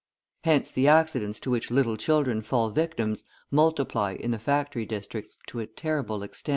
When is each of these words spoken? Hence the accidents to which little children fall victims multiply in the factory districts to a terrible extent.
Hence 0.45 0.71
the 0.71 0.87
accidents 0.87 1.39
to 1.41 1.51
which 1.51 1.69
little 1.69 1.95
children 1.95 2.41
fall 2.41 2.71
victims 2.71 3.23
multiply 3.51 4.13
in 4.13 4.31
the 4.31 4.39
factory 4.39 4.83
districts 4.87 5.37
to 5.45 5.59
a 5.59 5.67
terrible 5.67 6.23
extent. 6.23 6.49